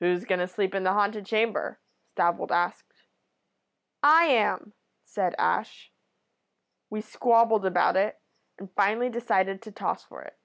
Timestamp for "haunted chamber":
0.92-1.80